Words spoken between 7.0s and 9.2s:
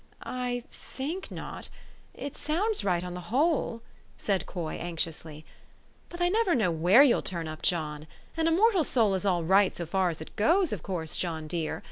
you'll turn up, John. An immortal soul